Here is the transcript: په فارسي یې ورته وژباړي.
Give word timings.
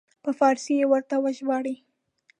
په 0.23 0.31
فارسي 0.39 0.73
یې 0.79 0.85
ورته 0.89 1.15
وژباړي. 1.19 1.75